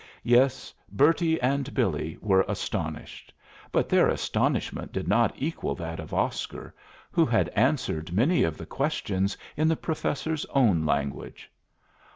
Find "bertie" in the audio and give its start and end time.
0.91-1.39